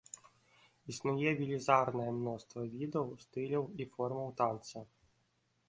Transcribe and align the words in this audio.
Існуе 0.93 1.33
велізарнае 1.41 2.07
мноства 2.21 2.65
відаў, 2.77 3.13
стыляў 3.27 3.63
і 3.85 3.91
формаў 3.93 4.27
танца. 4.43 4.77